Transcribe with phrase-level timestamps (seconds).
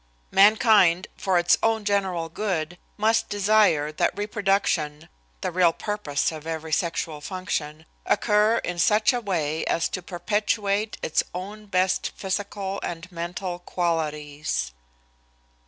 [0.31, 5.09] Mankind, for its own general good, must desire that reproduction
[5.41, 10.97] the real purpose of every sexual function occur in such a way as to perpetuate
[11.03, 14.71] its own best physical and mental qualities.